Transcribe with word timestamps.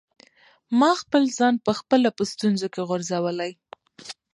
ما 0.79 0.91
خپل 1.01 1.23
ځان 1.37 1.55
په 1.65 1.71
خپله 1.79 2.09
په 2.17 2.23
ستونزو 2.31 2.67
کي 2.73 2.81
غورځولی. 2.87 3.51